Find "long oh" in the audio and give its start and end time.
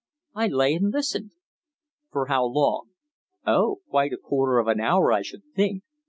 2.45-3.81